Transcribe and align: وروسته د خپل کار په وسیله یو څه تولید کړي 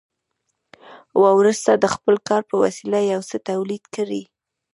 وروسته 1.39 1.71
د 1.75 1.85
خپل 1.95 2.15
کار 2.27 2.41
په 2.49 2.55
وسیله 2.63 2.99
یو 3.11 3.21
څه 3.29 3.37
تولید 3.49 3.83
کړي 3.95 4.21